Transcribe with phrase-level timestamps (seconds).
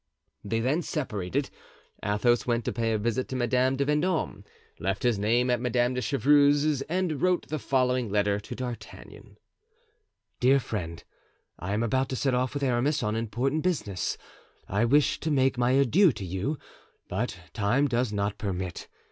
[0.43, 1.51] They then separated.
[2.03, 4.43] Athos went to pay a visit to Madame de Vendome,
[4.79, 9.37] left his name at Madame de Chevreuse's and wrote the following letter to D'Artagnan:
[10.39, 14.17] "Dear Friend,—I am about to set off with Aramis on important business.
[14.67, 16.57] I wished to make my adieux to you,
[17.07, 18.87] but time does not permit.